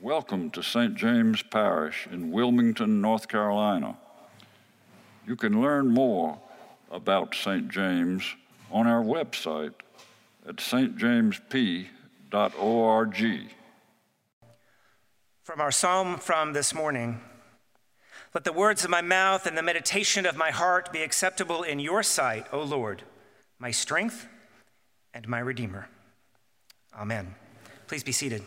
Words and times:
Welcome 0.00 0.50
to 0.50 0.62
St. 0.62 0.94
James 0.94 1.40
Parish 1.40 2.06
in 2.12 2.30
Wilmington, 2.30 3.00
North 3.00 3.28
Carolina. 3.28 3.96
You 5.26 5.36
can 5.36 5.62
learn 5.62 5.88
more 5.88 6.38
about 6.90 7.34
St. 7.34 7.70
James 7.70 8.22
on 8.70 8.86
our 8.86 9.02
website 9.02 9.72
at 10.46 10.56
stjamesp.org. 10.56 11.90
From 15.42 15.60
our 15.62 15.70
psalm 15.70 16.18
from 16.18 16.52
this 16.52 16.74
morning 16.74 17.22
Let 18.34 18.44
the 18.44 18.52
words 18.52 18.84
of 18.84 18.90
my 18.90 19.00
mouth 19.00 19.46
and 19.46 19.56
the 19.56 19.62
meditation 19.62 20.26
of 20.26 20.36
my 20.36 20.50
heart 20.50 20.92
be 20.92 21.00
acceptable 21.00 21.62
in 21.62 21.78
your 21.78 22.02
sight, 22.02 22.46
O 22.52 22.60
Lord, 22.62 23.04
my 23.58 23.70
strength 23.70 24.28
and 25.14 25.26
my 25.26 25.38
Redeemer. 25.38 25.88
Amen. 26.94 27.34
Please 27.86 28.04
be 28.04 28.12
seated. 28.12 28.42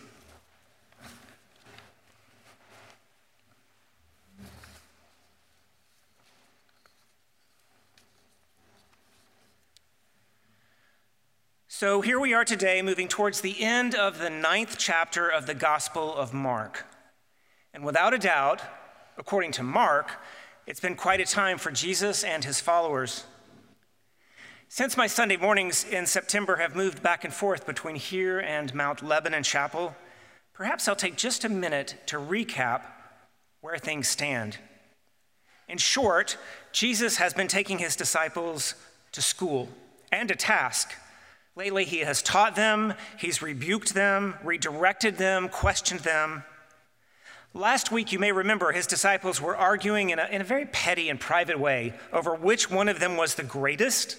So 11.79 12.01
here 12.01 12.19
we 12.19 12.33
are 12.33 12.43
today, 12.43 12.81
moving 12.81 13.07
towards 13.07 13.39
the 13.39 13.63
end 13.63 13.95
of 13.95 14.19
the 14.19 14.29
ninth 14.29 14.75
chapter 14.77 15.29
of 15.29 15.45
the 15.45 15.53
Gospel 15.53 16.13
of 16.13 16.33
Mark. 16.33 16.85
And 17.73 17.85
without 17.85 18.13
a 18.13 18.17
doubt, 18.17 18.61
according 19.17 19.53
to 19.53 19.63
Mark, 19.63 20.11
it's 20.67 20.81
been 20.81 20.97
quite 20.97 21.21
a 21.21 21.25
time 21.25 21.57
for 21.57 21.71
Jesus 21.71 22.21
and 22.25 22.43
his 22.43 22.59
followers. 22.59 23.23
Since 24.67 24.97
my 24.97 25.07
Sunday 25.07 25.37
mornings 25.37 25.85
in 25.85 26.05
September 26.05 26.57
have 26.57 26.75
moved 26.75 27.01
back 27.01 27.23
and 27.23 27.33
forth 27.33 27.65
between 27.65 27.95
here 27.95 28.39
and 28.39 28.75
Mount 28.75 29.01
Lebanon 29.01 29.43
Chapel, 29.43 29.95
perhaps 30.51 30.85
I'll 30.85 30.97
take 30.97 31.15
just 31.15 31.45
a 31.45 31.49
minute 31.49 31.95
to 32.07 32.17
recap 32.17 32.81
where 33.61 33.77
things 33.77 34.09
stand. 34.09 34.57
In 35.69 35.77
short, 35.77 36.37
Jesus 36.73 37.15
has 37.15 37.33
been 37.33 37.47
taking 37.47 37.77
his 37.77 37.95
disciples 37.95 38.75
to 39.13 39.21
school 39.21 39.69
and 40.11 40.27
to 40.27 40.35
task 40.35 40.91
Lately, 41.59 41.83
he 41.83 41.99
has 41.99 42.21
taught 42.21 42.55
them, 42.55 42.93
he's 43.17 43.41
rebuked 43.41 43.93
them, 43.93 44.35
redirected 44.45 45.17
them, 45.17 45.49
questioned 45.49 45.99
them. 45.99 46.45
Last 47.53 47.91
week, 47.91 48.13
you 48.13 48.17
may 48.17 48.31
remember 48.31 48.71
his 48.71 48.87
disciples 48.87 49.41
were 49.41 49.57
arguing 49.57 50.11
in 50.11 50.19
a, 50.19 50.27
in 50.27 50.39
a 50.39 50.45
very 50.45 50.67
petty 50.67 51.09
and 51.09 51.19
private 51.19 51.59
way 51.59 51.95
over 52.13 52.33
which 52.33 52.71
one 52.71 52.87
of 52.87 53.01
them 53.01 53.17
was 53.17 53.35
the 53.35 53.43
greatest. 53.43 54.15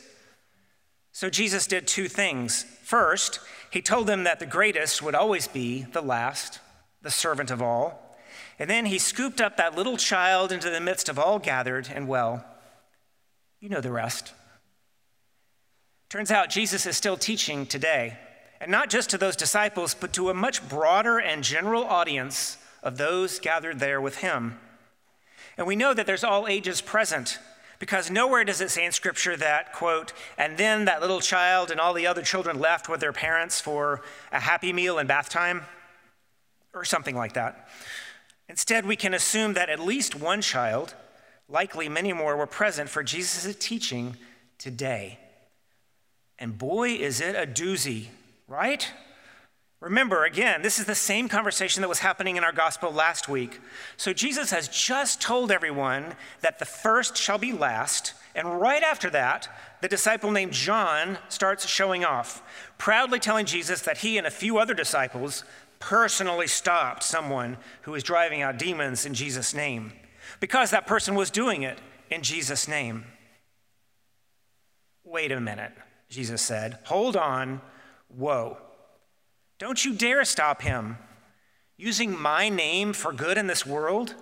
So 1.12 1.30
Jesus 1.30 1.66
did 1.66 1.86
two 1.86 2.08
things. 2.08 2.64
First, 2.82 3.40
he 3.70 3.80
told 3.80 4.06
them 4.06 4.24
that 4.24 4.38
the 4.38 4.44
greatest 4.44 5.00
would 5.00 5.14
always 5.14 5.48
be 5.48 5.84
the 5.94 6.02
last, 6.02 6.60
the 7.00 7.10
servant 7.10 7.50
of 7.50 7.62
all. 7.62 8.18
And 8.58 8.68
then 8.68 8.84
he 8.84 8.98
scooped 8.98 9.40
up 9.40 9.56
that 9.56 9.74
little 9.74 9.96
child 9.96 10.52
into 10.52 10.68
the 10.68 10.78
midst 10.78 11.08
of 11.08 11.18
all 11.18 11.38
gathered, 11.38 11.88
and 11.90 12.06
well, 12.06 12.44
you 13.60 13.70
know 13.70 13.80
the 13.80 13.90
rest. 13.90 14.34
Turns 16.10 16.32
out 16.32 16.50
Jesus 16.50 16.86
is 16.86 16.96
still 16.96 17.16
teaching 17.16 17.66
today, 17.66 18.18
and 18.60 18.68
not 18.68 18.90
just 18.90 19.10
to 19.10 19.18
those 19.18 19.36
disciples, 19.36 19.94
but 19.94 20.12
to 20.14 20.28
a 20.28 20.34
much 20.34 20.68
broader 20.68 21.20
and 21.20 21.44
general 21.44 21.84
audience 21.84 22.58
of 22.82 22.98
those 22.98 23.38
gathered 23.38 23.78
there 23.78 24.00
with 24.00 24.16
him. 24.16 24.58
And 25.56 25.68
we 25.68 25.76
know 25.76 25.94
that 25.94 26.08
there's 26.08 26.24
all 26.24 26.48
ages 26.48 26.80
present 26.80 27.38
because 27.78 28.10
nowhere 28.10 28.42
does 28.42 28.60
it 28.60 28.72
say 28.72 28.84
in 28.84 28.90
Scripture 28.90 29.36
that, 29.36 29.72
quote, 29.72 30.12
and 30.36 30.58
then 30.58 30.84
that 30.86 31.00
little 31.00 31.20
child 31.20 31.70
and 31.70 31.78
all 31.78 31.94
the 31.94 32.08
other 32.08 32.22
children 32.22 32.58
left 32.58 32.88
with 32.88 32.98
their 32.98 33.12
parents 33.12 33.60
for 33.60 34.02
a 34.32 34.40
happy 34.40 34.72
meal 34.72 34.98
and 34.98 35.06
bath 35.06 35.28
time, 35.28 35.62
or 36.74 36.84
something 36.84 37.14
like 37.14 37.34
that. 37.34 37.68
Instead, 38.48 38.84
we 38.84 38.96
can 38.96 39.14
assume 39.14 39.54
that 39.54 39.70
at 39.70 39.78
least 39.78 40.16
one 40.16 40.40
child, 40.40 40.94
likely 41.48 41.88
many 41.88 42.12
more, 42.12 42.36
were 42.36 42.48
present 42.48 42.90
for 42.90 43.04
Jesus' 43.04 43.54
teaching 43.60 44.16
today. 44.58 45.20
And 46.40 46.56
boy, 46.56 46.92
is 46.92 47.20
it 47.20 47.36
a 47.36 47.46
doozy, 47.46 48.06
right? 48.48 48.90
Remember, 49.80 50.24
again, 50.24 50.62
this 50.62 50.78
is 50.78 50.86
the 50.86 50.94
same 50.94 51.28
conversation 51.28 51.82
that 51.82 51.88
was 51.88 52.00
happening 52.00 52.36
in 52.36 52.44
our 52.44 52.52
gospel 52.52 52.90
last 52.90 53.28
week. 53.28 53.60
So 53.96 54.12
Jesus 54.12 54.50
has 54.50 54.68
just 54.68 55.20
told 55.20 55.50
everyone 55.50 56.14
that 56.40 56.58
the 56.58 56.64
first 56.64 57.16
shall 57.16 57.38
be 57.38 57.52
last. 57.52 58.14
And 58.34 58.60
right 58.60 58.82
after 58.82 59.08
that, 59.10 59.48
the 59.80 59.88
disciple 59.88 60.30
named 60.30 60.52
John 60.52 61.18
starts 61.28 61.66
showing 61.66 62.04
off, 62.04 62.42
proudly 62.78 63.18
telling 63.18 63.46
Jesus 63.46 63.80
that 63.82 63.98
he 63.98 64.18
and 64.18 64.26
a 64.26 64.30
few 64.30 64.58
other 64.58 64.74
disciples 64.74 65.44
personally 65.78 66.46
stopped 66.46 67.02
someone 67.02 67.56
who 67.82 67.92
was 67.92 68.02
driving 68.02 68.42
out 68.42 68.58
demons 68.58 69.06
in 69.06 69.14
Jesus' 69.14 69.54
name 69.54 69.92
because 70.40 70.70
that 70.70 70.86
person 70.86 71.14
was 71.14 71.30
doing 71.30 71.62
it 71.62 71.78
in 72.10 72.22
Jesus' 72.22 72.68
name. 72.68 73.04
Wait 75.04 75.32
a 75.32 75.40
minute. 75.40 75.72
Jesus 76.10 76.42
said. 76.42 76.78
Hold 76.84 77.16
on. 77.16 77.62
Whoa. 78.08 78.58
Don't 79.58 79.82
you 79.84 79.94
dare 79.94 80.24
stop 80.24 80.60
him. 80.62 80.98
Using 81.78 82.20
my 82.20 82.50
name 82.50 82.92
for 82.92 83.12
good 83.12 83.38
in 83.38 83.46
this 83.46 83.64
world, 83.64 84.14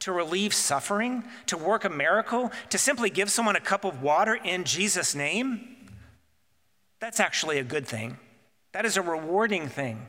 to 0.00 0.12
relieve 0.12 0.52
suffering, 0.52 1.24
to 1.46 1.56
work 1.56 1.84
a 1.84 1.88
miracle, 1.88 2.50
to 2.70 2.78
simply 2.78 3.08
give 3.08 3.30
someone 3.30 3.56
a 3.56 3.60
cup 3.60 3.84
of 3.84 4.02
water 4.02 4.34
in 4.34 4.64
Jesus' 4.64 5.14
name, 5.14 5.76
that's 7.00 7.20
actually 7.20 7.58
a 7.58 7.64
good 7.64 7.86
thing. 7.86 8.18
That 8.72 8.84
is 8.84 8.96
a 8.96 9.02
rewarding 9.02 9.68
thing. 9.68 10.06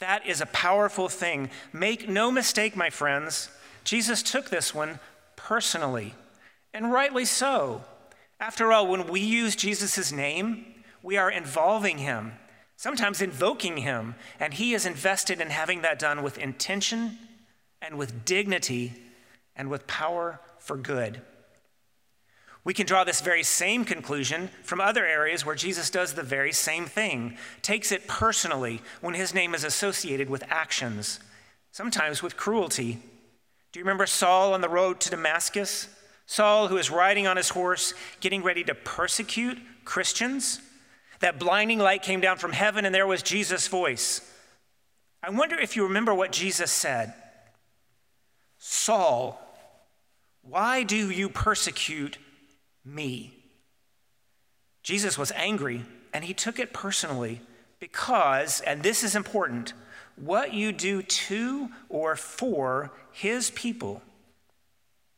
That 0.00 0.26
is 0.26 0.40
a 0.40 0.46
powerful 0.46 1.08
thing. 1.08 1.50
Make 1.72 2.08
no 2.08 2.30
mistake, 2.30 2.74
my 2.76 2.90
friends, 2.90 3.50
Jesus 3.84 4.22
took 4.22 4.50
this 4.50 4.74
one 4.74 5.00
personally, 5.36 6.14
and 6.74 6.92
rightly 6.92 7.24
so. 7.24 7.82
After 8.40 8.72
all, 8.72 8.86
when 8.86 9.06
we 9.08 9.20
use 9.20 9.56
Jesus' 9.56 10.12
name, 10.12 10.74
we 11.02 11.16
are 11.16 11.30
involving 11.30 11.98
Him, 11.98 12.32
sometimes 12.76 13.22
invoking 13.22 13.78
Him, 13.78 14.14
and 14.40 14.54
He 14.54 14.74
is 14.74 14.86
invested 14.86 15.40
in 15.40 15.50
having 15.50 15.82
that 15.82 15.98
done 15.98 16.22
with 16.22 16.38
intention 16.38 17.18
and 17.80 17.96
with 17.96 18.24
dignity 18.24 18.94
and 19.56 19.68
with 19.68 19.86
power 19.86 20.40
for 20.58 20.76
good. 20.76 21.22
We 22.64 22.74
can 22.74 22.86
draw 22.86 23.04
this 23.04 23.22
very 23.22 23.44
same 23.44 23.84
conclusion 23.84 24.50
from 24.62 24.80
other 24.80 25.06
areas 25.06 25.46
where 25.46 25.54
Jesus 25.54 25.88
does 25.88 26.12
the 26.12 26.22
very 26.22 26.52
same 26.52 26.84
thing, 26.84 27.38
takes 27.62 27.92
it 27.92 28.06
personally 28.06 28.82
when 29.00 29.14
his 29.14 29.32
name 29.32 29.54
is 29.54 29.64
associated 29.64 30.28
with 30.28 30.44
actions, 30.50 31.20
sometimes 31.72 32.22
with 32.22 32.36
cruelty. 32.36 32.98
Do 33.72 33.78
you 33.78 33.84
remember 33.84 34.06
Saul 34.06 34.52
on 34.52 34.60
the 34.60 34.68
road 34.68 35.00
to 35.00 35.10
Damascus? 35.10 35.88
Saul, 36.26 36.68
who 36.68 36.76
is 36.76 36.90
riding 36.90 37.26
on 37.26 37.38
his 37.38 37.48
horse, 37.48 37.94
getting 38.20 38.42
ready 38.42 38.62
to 38.64 38.74
persecute 38.74 39.58
Christians? 39.86 40.60
That 41.20 41.38
blinding 41.38 41.78
light 41.78 42.02
came 42.02 42.20
down 42.20 42.38
from 42.38 42.52
heaven, 42.52 42.84
and 42.84 42.94
there 42.94 43.06
was 43.06 43.22
Jesus' 43.22 43.68
voice. 43.68 44.20
I 45.22 45.30
wonder 45.30 45.56
if 45.56 45.74
you 45.74 45.84
remember 45.84 46.14
what 46.14 46.32
Jesus 46.32 46.70
said 46.70 47.14
Saul, 48.58 49.40
why 50.42 50.82
do 50.82 51.10
you 51.10 51.28
persecute 51.28 52.18
me? 52.84 53.34
Jesus 54.82 55.18
was 55.18 55.32
angry, 55.32 55.84
and 56.12 56.24
he 56.24 56.34
took 56.34 56.58
it 56.58 56.72
personally 56.72 57.40
because, 57.78 58.60
and 58.62 58.82
this 58.82 59.04
is 59.04 59.14
important, 59.14 59.74
what 60.16 60.54
you 60.54 60.72
do 60.72 61.02
to 61.02 61.68
or 61.88 62.16
for 62.16 62.90
his 63.12 63.50
people, 63.50 64.02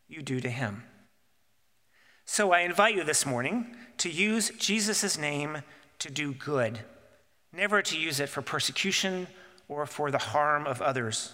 you 0.09 0.23
do 0.23 0.41
to 0.41 0.51
him. 0.51 0.85
So 2.25 2.53
I 2.53 2.61
invite 2.61 2.95
you 2.95 3.05
this 3.05 3.25
morning 3.25 3.75
to 3.99 4.11
use 4.11 4.51
Jesus' 4.59 5.17
name 5.19 5.63
to 6.01 6.11
do 6.11 6.35
good, 6.35 6.81
never 7.53 7.81
to 7.83 7.99
use 7.99 8.21
it 8.21 8.29
for 8.29 8.43
persecution 8.43 9.27
or 9.69 9.87
for 9.87 10.11
the 10.11 10.19
harm 10.19 10.67
of 10.67 10.83
others. 10.83 11.33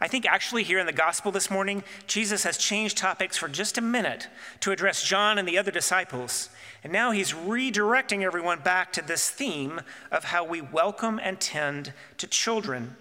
I 0.00 0.08
think 0.08 0.26
actually 0.26 0.62
here 0.62 0.78
in 0.78 0.86
the 0.86 0.92
gospel 0.92 1.32
this 1.32 1.50
morning, 1.50 1.82
Jesus 2.06 2.44
has 2.44 2.58
changed 2.58 2.98
topics 2.98 3.36
for 3.36 3.48
just 3.48 3.78
a 3.78 3.82
minute 3.82 4.28
to 4.60 4.70
address 4.70 5.02
John 5.02 5.38
and 5.38 5.48
the 5.48 5.56
other 5.56 5.70
disciples. 5.70 6.50
And 6.84 6.92
now 6.92 7.12
he's 7.12 7.32
redirecting 7.32 8.22
everyone 8.22 8.60
back 8.60 8.92
to 8.94 9.02
this 9.02 9.30
theme 9.30 9.80
of 10.10 10.24
how 10.24 10.44
we 10.44 10.60
welcome 10.60 11.18
and 11.22 11.40
tend 11.40 11.94
to 12.18 12.26
children. 12.26 12.96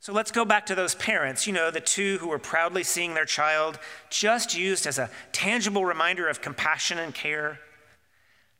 So 0.00 0.14
let's 0.14 0.30
go 0.30 0.46
back 0.46 0.64
to 0.66 0.74
those 0.74 0.94
parents, 0.94 1.46
you 1.46 1.52
know, 1.52 1.70
the 1.70 1.78
two 1.78 2.16
who 2.18 2.28
were 2.28 2.38
proudly 2.38 2.82
seeing 2.82 3.12
their 3.12 3.26
child 3.26 3.78
just 4.08 4.56
used 4.56 4.86
as 4.86 4.98
a 4.98 5.10
tangible 5.32 5.84
reminder 5.84 6.26
of 6.26 6.40
compassion 6.40 6.98
and 6.98 7.14
care. 7.14 7.60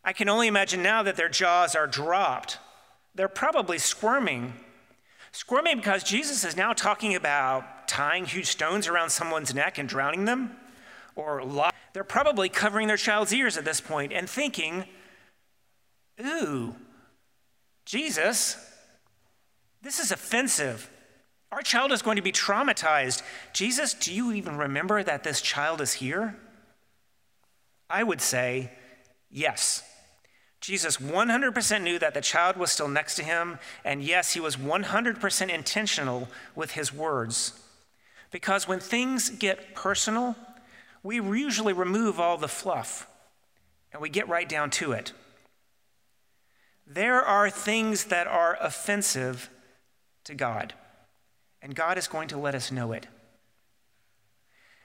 I 0.02 0.12
can 0.12 0.28
only 0.28 0.46
imagine 0.48 0.82
now 0.82 1.02
that 1.02 1.16
their 1.16 1.28
jaws 1.28 1.74
are 1.74 1.86
dropped. 1.86 2.58
They're 3.14 3.28
probably 3.28 3.78
squirming. 3.78 4.54
Squirming 5.32 5.76
because 5.76 6.02
Jesus 6.02 6.44
is 6.44 6.56
now 6.56 6.72
talking 6.72 7.14
about 7.14 7.86
tying 7.86 8.24
huge 8.24 8.46
stones 8.46 8.88
around 8.88 9.10
someone's 9.10 9.54
neck 9.54 9.78
and 9.78 9.88
drowning 9.88 10.24
them. 10.24 10.56
Or 11.16 11.44
they're 11.92 12.04
probably 12.04 12.48
covering 12.48 12.88
their 12.88 12.96
child's 12.96 13.32
ears 13.32 13.56
at 13.58 13.64
this 13.64 13.80
point 13.80 14.12
and 14.12 14.28
thinking, 14.30 14.84
ooh, 16.20 16.74
Jesus, 17.84 18.56
This 19.82 19.98
is 19.98 20.12
offensive. 20.12 20.90
Our 21.52 21.62
child 21.62 21.90
is 21.90 22.02
going 22.02 22.16
to 22.16 22.22
be 22.22 22.32
traumatized. 22.32 23.22
Jesus, 23.52 23.94
do 23.94 24.12
you 24.12 24.32
even 24.32 24.56
remember 24.56 25.02
that 25.02 25.24
this 25.24 25.40
child 25.40 25.80
is 25.80 25.94
here? 25.94 26.36
I 27.88 28.02
would 28.02 28.20
say 28.20 28.70
yes. 29.30 29.82
Jesus 30.60 30.98
100% 30.98 31.82
knew 31.82 31.98
that 31.98 32.12
the 32.12 32.20
child 32.20 32.56
was 32.56 32.70
still 32.70 32.88
next 32.88 33.14
to 33.16 33.22
him, 33.22 33.58
and 33.84 34.02
yes, 34.02 34.34
he 34.34 34.40
was 34.40 34.56
100% 34.56 35.48
intentional 35.48 36.28
with 36.54 36.72
his 36.72 36.92
words. 36.92 37.58
Because 38.30 38.68
when 38.68 38.78
things 38.78 39.30
get 39.30 39.74
personal, 39.74 40.36
we 41.02 41.16
usually 41.16 41.72
remove 41.72 42.20
all 42.20 42.36
the 42.36 42.48
fluff 42.48 43.06
and 43.92 44.00
we 44.00 44.08
get 44.08 44.28
right 44.28 44.48
down 44.48 44.70
to 44.70 44.92
it. 44.92 45.12
There 46.86 47.22
are 47.22 47.50
things 47.50 48.04
that 48.04 48.26
are 48.26 48.56
offensive 48.60 49.50
to 50.24 50.34
God, 50.34 50.74
and 51.62 51.74
God 51.74 51.98
is 51.98 52.06
going 52.06 52.28
to 52.28 52.38
let 52.38 52.54
us 52.54 52.70
know 52.70 52.92
it. 52.92 53.06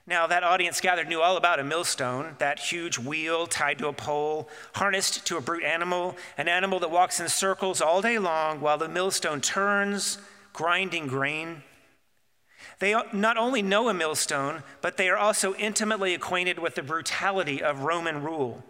Now, 0.08 0.28
that 0.28 0.44
audience 0.44 0.82
gathered 0.82 1.08
knew 1.08 1.22
all 1.22 1.36
about 1.36 1.60
a 1.60 1.64
millstone, 1.64 2.36
that 2.38 2.60
huge 2.60 3.00
wheel 3.00 3.48
tied 3.48 3.80
to 3.80 3.88
a 3.88 3.94
pole, 3.94 4.48
harnessed 4.76 5.26
to 5.26 5.38
a 5.38 5.42
brute 5.42 5.64
animal, 5.64 6.16
an 6.38 6.48
animal 6.48 6.80
that 6.82 6.92
walks 6.92 7.20
in 7.20 7.28
circles 7.28 7.82
all 7.82 8.04
day 8.04 8.20
long 8.20 8.62
while 8.62 8.78
the 8.78 8.88
millstone 8.88 9.42
turns, 9.42 10.20
grinding 10.54 11.08
grain. 11.08 11.64
They 12.78 12.96
not 13.14 13.38
only 13.38 13.64
know 13.64 13.90
a 13.90 13.96
millstone, 13.96 14.62
but 14.82 14.98
they 14.98 15.10
are 15.10 15.18
also 15.18 15.56
intimately 15.56 16.14
acquainted 16.14 16.60
with 16.60 16.76
the 16.76 16.84
brutality 16.84 17.64
of 17.64 17.82
Roman 17.82 18.22
rule. 18.22 18.64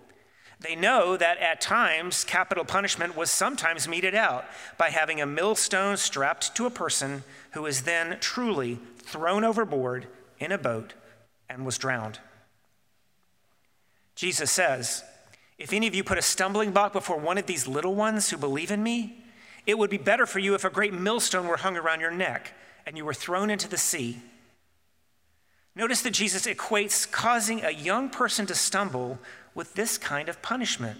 They 0.61 0.75
know 0.75 1.17
that 1.17 1.37
at 1.39 1.59
times 1.59 2.23
capital 2.23 2.63
punishment 2.63 3.17
was 3.17 3.29
sometimes 3.29 3.89
meted 3.89 4.15
out 4.15 4.45
by 4.77 4.89
having 4.89 5.19
a 5.19 5.25
millstone 5.25 5.97
strapped 5.97 6.55
to 6.55 6.65
a 6.65 6.71
person 6.71 7.23
who 7.51 7.65
is 7.65 7.81
then 7.81 8.19
truly 8.21 8.79
thrown 8.99 9.43
overboard 9.43 10.07
in 10.39 10.53
a 10.53 10.57
boat 10.57 10.93
and 11.49 11.65
was 11.65 11.77
drowned. 11.77 12.19
Jesus 14.15 14.49
says, 14.51 15.03
If 15.57 15.73
any 15.73 15.87
of 15.87 15.95
you 15.95 16.03
put 16.03 16.17
a 16.17 16.21
stumbling 16.21 16.71
block 16.71 16.93
before 16.93 17.17
one 17.17 17.37
of 17.37 17.45
these 17.45 17.67
little 17.67 17.95
ones 17.95 18.29
who 18.29 18.37
believe 18.37 18.71
in 18.71 18.81
me, 18.81 19.23
it 19.65 19.77
would 19.77 19.89
be 19.89 19.97
better 19.97 20.25
for 20.25 20.39
you 20.39 20.55
if 20.55 20.63
a 20.63 20.69
great 20.69 20.93
millstone 20.93 21.47
were 21.47 21.57
hung 21.57 21.75
around 21.75 21.99
your 21.99 22.11
neck 22.11 22.53
and 22.85 22.97
you 22.97 23.05
were 23.05 23.13
thrown 23.13 23.49
into 23.49 23.67
the 23.67 23.77
sea. 23.77 24.19
Notice 25.75 26.01
that 26.03 26.11
Jesus 26.11 26.45
equates 26.45 27.09
causing 27.09 27.63
a 27.63 27.71
young 27.71 28.09
person 28.09 28.45
to 28.45 28.55
stumble 28.55 29.19
with 29.53 29.73
this 29.73 29.97
kind 29.97 30.29
of 30.29 30.41
punishment. 30.41 30.99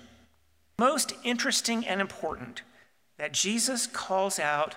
Most 0.77 1.13
interesting 1.23 1.85
and 1.85 2.01
important 2.01 2.63
that 3.17 3.31
Jesus 3.31 3.87
calls 3.87 4.39
out 4.39 4.75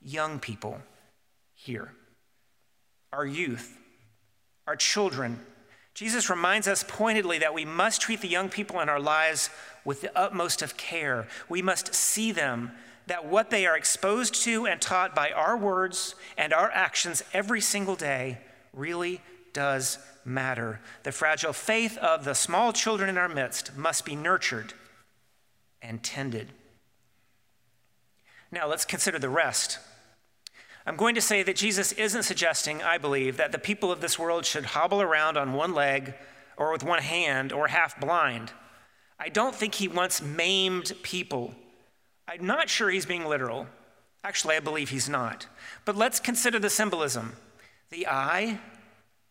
young 0.00 0.38
people 0.38 0.80
here, 1.54 1.92
our 3.12 3.26
youth, 3.26 3.76
our 4.72 4.76
children. 4.76 5.38
Jesus 5.92 6.30
reminds 6.30 6.66
us 6.66 6.82
pointedly 6.82 7.40
that 7.40 7.52
we 7.52 7.66
must 7.66 8.00
treat 8.00 8.22
the 8.22 8.26
young 8.26 8.48
people 8.48 8.80
in 8.80 8.88
our 8.88 8.98
lives 8.98 9.50
with 9.84 10.00
the 10.00 10.18
utmost 10.18 10.62
of 10.62 10.78
care. 10.78 11.28
We 11.46 11.60
must 11.60 11.94
see 11.94 12.32
them, 12.32 12.72
that 13.06 13.26
what 13.26 13.50
they 13.50 13.66
are 13.66 13.76
exposed 13.76 14.34
to 14.44 14.66
and 14.66 14.80
taught 14.80 15.14
by 15.14 15.28
our 15.28 15.58
words 15.58 16.14
and 16.38 16.54
our 16.54 16.70
actions 16.70 17.22
every 17.34 17.60
single 17.60 17.96
day 17.96 18.38
really 18.72 19.20
does 19.52 19.98
matter. 20.24 20.80
The 21.02 21.12
fragile 21.12 21.52
faith 21.52 21.98
of 21.98 22.24
the 22.24 22.32
small 22.32 22.72
children 22.72 23.10
in 23.10 23.18
our 23.18 23.28
midst 23.28 23.76
must 23.76 24.06
be 24.06 24.16
nurtured 24.16 24.72
and 25.82 26.02
tended. 26.02 26.48
Now, 28.50 28.68
let's 28.68 28.86
consider 28.86 29.18
the 29.18 29.28
rest 29.28 29.78
I'm 30.84 30.96
going 30.96 31.14
to 31.14 31.20
say 31.20 31.42
that 31.42 31.56
Jesus 31.56 31.92
isn't 31.92 32.24
suggesting, 32.24 32.82
I 32.82 32.98
believe, 32.98 33.36
that 33.36 33.52
the 33.52 33.58
people 33.58 33.92
of 33.92 34.00
this 34.00 34.18
world 34.18 34.44
should 34.44 34.64
hobble 34.64 35.00
around 35.00 35.36
on 35.36 35.52
one 35.52 35.74
leg 35.74 36.14
or 36.56 36.72
with 36.72 36.82
one 36.82 37.02
hand 37.02 37.52
or 37.52 37.68
half 37.68 38.00
blind. 38.00 38.52
I 39.18 39.28
don't 39.28 39.54
think 39.54 39.76
he 39.76 39.86
wants 39.86 40.20
maimed 40.20 40.92
people. 41.02 41.54
I'm 42.26 42.44
not 42.44 42.68
sure 42.68 42.90
he's 42.90 43.06
being 43.06 43.24
literal. 43.24 43.68
Actually, 44.24 44.56
I 44.56 44.60
believe 44.60 44.90
he's 44.90 45.08
not. 45.08 45.46
But 45.84 45.96
let's 45.96 46.18
consider 46.18 46.58
the 46.58 46.70
symbolism. 46.70 47.34
The 47.90 48.08
eye, 48.08 48.58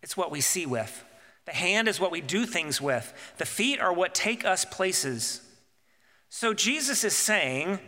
it's 0.02 0.16
what 0.16 0.32
we 0.32 0.40
see 0.40 0.66
with. 0.66 1.04
The 1.46 1.52
hand 1.52 1.88
is 1.88 2.00
what 2.00 2.12
we 2.12 2.22
do 2.22 2.46
things 2.46 2.80
with. 2.80 3.14
The 3.38 3.46
feet 3.46 3.80
are 3.82 3.94
what 3.94 4.14
take 4.14 4.46
us 4.46 4.64
places. 4.64 5.42
So 6.30 6.54
Jesus 6.54 7.04
is 7.04 7.16
saying, 7.16 7.80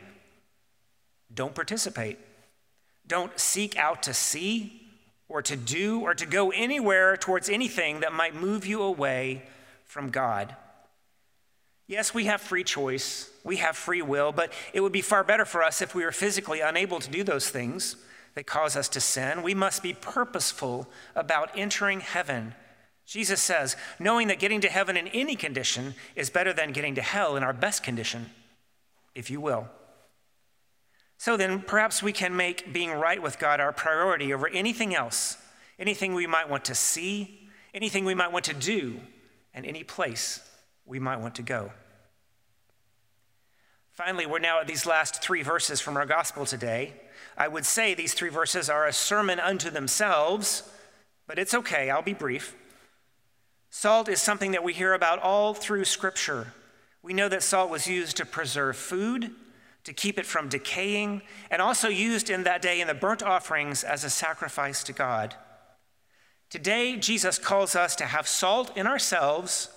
don't 1.33 1.56
participate. 1.56 2.19
Don't 3.08 3.38
seek 3.40 3.78
out 3.78 4.04
to 4.04 4.14
see 4.14 4.82
or 5.28 5.42
to 5.42 5.56
do 5.56 6.02
or 6.02 6.14
to 6.14 6.26
go 6.26 6.52
anywhere 6.52 7.18
towards 7.18 7.50
anything 7.50 8.02
that 8.02 8.14
might 8.14 8.36
move 8.36 8.66
you 8.66 8.82
away 8.82 9.44
from 9.86 10.10
God. 10.10 10.56
Yes, 11.88 12.14
we 12.14 12.26
have 12.26 12.40
free 12.40 12.64
choice, 12.64 13.30
we 13.44 13.58
have 13.58 13.76
free 13.76 14.02
will, 14.02 14.32
but 14.32 14.54
it 14.74 14.82
would 14.82 14.92
be 14.92 15.02
far 15.02 15.24
better 15.24 15.46
for 15.46 15.62
us 15.64 15.82
if 15.82 15.94
we 15.94 16.06
were 16.06 16.12
physically 16.12 16.62
unable 16.62 17.00
to 17.00 17.10
do 17.10 17.24
those 17.24 17.50
things 17.50 17.98
that 18.36 18.48
cause 18.48 18.76
us 18.76 18.88
to 18.90 19.02
sin. 19.02 19.44
We 19.44 19.54
must 19.54 19.84
be 19.84 19.94
purposeful 19.94 20.88
about 21.16 21.52
entering 21.56 22.00
heaven. 22.00 22.56
Jesus 23.06 23.42
says, 23.42 23.76
knowing 24.00 24.30
that 24.30 24.40
getting 24.40 24.62
to 24.62 24.70
heaven 24.70 24.96
in 24.96 25.08
any 25.10 25.36
condition 25.36 25.94
is 26.16 26.30
better 26.30 26.54
than 26.54 26.72
getting 26.72 26.96
to 26.96 27.02
hell 27.02 27.36
in 27.36 27.44
our 27.44 27.54
best 27.54 27.84
condition, 27.84 28.30
if 29.14 29.30
you 29.30 29.42
will. 29.42 29.68
So 31.24 31.38
then, 31.38 31.62
perhaps 31.62 32.04
we 32.04 32.12
can 32.12 32.36
make 32.36 32.74
being 32.74 32.92
right 32.92 33.22
with 33.22 33.40
God 33.40 33.62
our 33.62 33.72
priority 33.72 34.34
over 34.34 34.50
anything 34.50 34.94
else, 34.94 35.38
anything 35.80 36.14
we 36.14 36.28
might 36.28 36.50
want 36.50 36.66
to 36.66 36.75
see, 36.75 37.48
anything 37.74 38.04
we 38.04 38.14
might 38.14 38.34
want 38.34 38.44
to 38.44 38.54
do, 38.54 39.00
and 39.54 39.66
any 39.66 39.86
place 39.86 40.42
we 40.86 41.00
might 41.00 41.22
want 41.22 41.36
to 41.36 41.42
go. 41.42 41.72
Finally, 43.94 44.25
we're 44.25 44.40
now 44.40 44.60
at 44.60 44.68
these 44.68 44.86
last 44.86 45.24
three 45.24 45.44
verses 45.44 45.80
from 45.80 45.96
our 45.96 46.06
gospel 46.06 46.46
today. 46.46 46.92
I 47.38 47.48
would 47.48 47.66
say 47.66 47.94
these 47.94 48.14
three 48.14 48.28
verses 48.28 48.69
are 48.69 48.86
a 48.86 48.92
sermon 48.92 49.40
unto 49.40 49.69
themselves, 49.69 50.69
but 51.26 51.40
it's 51.40 51.54
okay, 51.54 51.90
I'll 51.90 52.02
be 52.02 52.14
brief. 52.14 52.54
Salt 53.69 54.10
is 54.10 54.22
something 54.22 54.52
that 54.52 54.66
we 54.66 54.74
hear 54.74 54.94
about 54.94 55.19
all 55.19 55.54
through 55.54 55.86
Scripture. 55.86 56.52
We 57.02 57.14
know 57.14 57.30
that 57.30 57.44
salt 57.44 57.69
was 57.69 57.88
used 57.88 58.18
to 58.18 58.26
preserve 58.26 58.76
food, 58.76 59.31
to 59.83 59.94
keep 59.94 60.18
it 60.18 60.25
from 60.25 60.50
decaying, 60.50 61.21
and 61.51 61.62
also 61.62 61.89
used 61.89 62.30
in 62.30 62.44
that 62.44 62.62
day 62.62 62.80
in 62.80 62.88
the 62.88 62.94
burnt 62.94 63.21
offerings 63.21 63.83
as 63.83 64.03
a 64.03 64.09
sacrifice 64.09 64.83
to 64.83 64.94
God. 64.94 65.35
Today, 66.49 66.97
Jesus 66.97 67.37
calls 67.37 67.75
us 67.75 67.95
to 67.97 68.06
have 68.06 68.28
salt 68.28 68.75
in 68.78 68.87
ourselves 68.87 69.69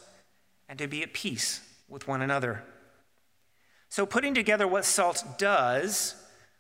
and 0.69 0.79
to 0.79 0.87
be 0.87 1.03
at 1.03 1.13
peace 1.13 1.61
with 1.89 2.07
one 2.07 2.23
another. 2.23 2.65
So, 3.89 4.05
putting 4.05 4.35
together 4.35 4.69
what 4.69 4.85
salt 4.85 5.25
does 5.39 6.15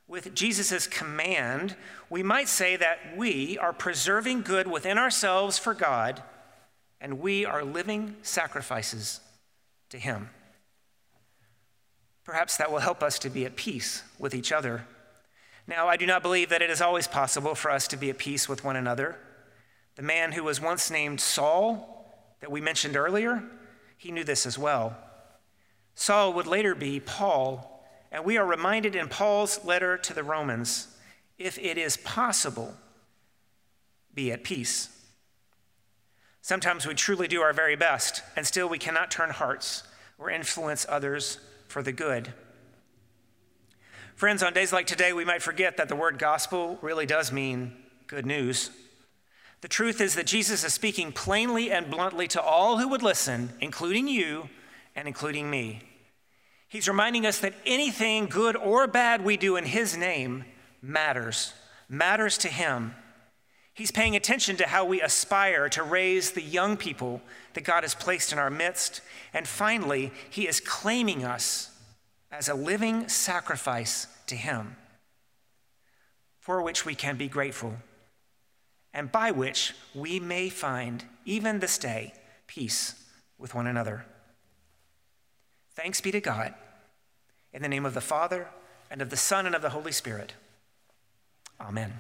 with 0.08 0.34
Jesus' 0.34 0.86
command, 0.86 1.76
we 2.08 2.22
might 2.22 2.48
say 2.48 2.76
that 2.76 3.16
we 3.16 3.58
are 3.58 3.72
preserving 3.72 4.42
good 4.42 4.68
within 4.68 4.98
ourselves 4.98 5.58
for 5.58 5.74
God, 5.74 6.22
and 7.00 7.20
we 7.20 7.44
are 7.44 7.64
living 7.64 8.16
sacrifices 8.22 9.20
to 9.90 9.98
Him. 9.98 10.30
Perhaps 12.26 12.56
that 12.56 12.72
will 12.72 12.80
help 12.80 13.04
us 13.04 13.20
to 13.20 13.30
be 13.30 13.46
at 13.46 13.54
peace 13.54 14.02
with 14.18 14.34
each 14.34 14.50
other. 14.50 14.84
Now, 15.68 15.86
I 15.86 15.96
do 15.96 16.06
not 16.06 16.22
believe 16.22 16.48
that 16.48 16.60
it 16.60 16.70
is 16.70 16.80
always 16.80 17.06
possible 17.06 17.54
for 17.54 17.70
us 17.70 17.86
to 17.88 17.96
be 17.96 18.10
at 18.10 18.18
peace 18.18 18.48
with 18.48 18.64
one 18.64 18.74
another. 18.74 19.16
The 19.94 20.02
man 20.02 20.32
who 20.32 20.42
was 20.42 20.60
once 20.60 20.90
named 20.90 21.20
Saul, 21.20 22.04
that 22.40 22.50
we 22.50 22.60
mentioned 22.60 22.96
earlier, 22.96 23.44
he 23.96 24.10
knew 24.10 24.24
this 24.24 24.44
as 24.44 24.58
well. 24.58 24.96
Saul 25.94 26.32
would 26.32 26.48
later 26.48 26.74
be 26.74 26.98
Paul, 26.98 27.84
and 28.10 28.24
we 28.24 28.36
are 28.36 28.44
reminded 28.44 28.96
in 28.96 29.08
Paul's 29.08 29.64
letter 29.64 29.96
to 29.96 30.12
the 30.12 30.24
Romans 30.24 30.88
if 31.38 31.58
it 31.58 31.78
is 31.78 31.96
possible, 31.96 32.74
be 34.14 34.32
at 34.32 34.42
peace. 34.42 34.88
Sometimes 36.42 36.86
we 36.86 36.94
truly 36.94 37.28
do 37.28 37.40
our 37.40 37.52
very 37.52 37.76
best, 37.76 38.22
and 38.34 38.44
still 38.46 38.68
we 38.68 38.78
cannot 38.78 39.12
turn 39.12 39.30
hearts 39.30 39.84
or 40.18 40.28
influence 40.28 40.86
others 40.88 41.38
for 41.76 41.82
the 41.82 41.92
good. 41.92 42.32
Friends, 44.14 44.42
on 44.42 44.54
days 44.54 44.72
like 44.72 44.86
today, 44.86 45.12
we 45.12 45.26
might 45.26 45.42
forget 45.42 45.76
that 45.76 45.90
the 45.90 45.94
word 45.94 46.18
gospel 46.18 46.78
really 46.80 47.04
does 47.04 47.30
mean 47.30 47.76
good 48.06 48.24
news. 48.24 48.70
The 49.60 49.68
truth 49.68 50.00
is 50.00 50.14
that 50.14 50.24
Jesus 50.24 50.64
is 50.64 50.72
speaking 50.72 51.12
plainly 51.12 51.70
and 51.70 51.90
bluntly 51.90 52.28
to 52.28 52.40
all 52.40 52.78
who 52.78 52.88
would 52.88 53.02
listen, 53.02 53.50
including 53.60 54.08
you 54.08 54.48
and 54.94 55.06
including 55.06 55.50
me. 55.50 55.82
He's 56.66 56.88
reminding 56.88 57.26
us 57.26 57.40
that 57.40 57.52
anything 57.66 58.24
good 58.24 58.56
or 58.56 58.86
bad 58.86 59.22
we 59.22 59.36
do 59.36 59.56
in 59.56 59.66
His 59.66 59.98
name 59.98 60.46
matters, 60.80 61.52
matters 61.90 62.38
to 62.38 62.48
Him. 62.48 62.94
He's 63.76 63.90
paying 63.90 64.16
attention 64.16 64.56
to 64.56 64.66
how 64.66 64.86
we 64.86 65.02
aspire 65.02 65.68
to 65.68 65.82
raise 65.82 66.30
the 66.30 66.42
young 66.42 66.78
people 66.78 67.20
that 67.52 67.64
God 67.64 67.84
has 67.84 67.94
placed 67.94 68.32
in 68.32 68.38
our 68.38 68.48
midst. 68.48 69.02
And 69.34 69.46
finally, 69.46 70.12
He 70.30 70.48
is 70.48 70.60
claiming 70.60 71.24
us 71.24 71.70
as 72.32 72.48
a 72.48 72.54
living 72.54 73.08
sacrifice 73.08 74.06
to 74.28 74.34
Him. 74.34 74.76
for 76.46 76.62
which 76.62 76.86
we 76.86 76.94
can 76.94 77.16
be 77.16 77.26
grateful, 77.26 77.74
and 78.94 79.10
by 79.10 79.32
which 79.32 79.74
we 79.96 80.20
may 80.20 80.48
find, 80.48 81.04
even 81.24 81.58
this 81.58 81.76
day, 81.76 82.14
peace 82.46 82.94
with 83.36 83.52
one 83.52 83.66
another. 83.66 84.06
Thanks 85.74 86.00
be 86.00 86.12
to 86.12 86.20
God. 86.20 86.54
In 87.52 87.62
the 87.62 87.68
name 87.68 87.84
of 87.84 87.94
the 87.94 88.00
Father, 88.00 88.46
and 88.88 89.02
of 89.02 89.10
the 89.10 89.16
Son, 89.16 89.44
and 89.44 89.56
of 89.56 89.62
the 89.62 89.70
Holy 89.70 89.90
Spirit. 89.90 90.34
Amen. 91.60 91.94